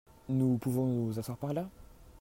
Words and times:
Nous 0.29 0.57
pouvons 0.57 0.87
nous 0.87 1.19
asseoir 1.19 1.37
par 1.37 1.53
là? 1.53 1.69